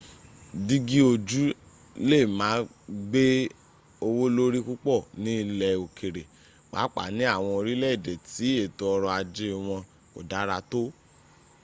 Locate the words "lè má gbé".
2.09-3.23